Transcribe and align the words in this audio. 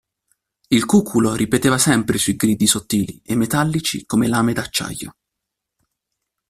Il 0.69 0.85
cuculo 0.85 1.35
ripeteva 1.35 1.77
sempre 1.77 2.15
i 2.15 2.19
suoi 2.19 2.35
gridi 2.35 2.65
sottili 2.65 3.21
e 3.23 3.35
metallici 3.35 4.03
come 4.07 4.27
lame 4.27 4.51
d'acciaio. 4.51 5.15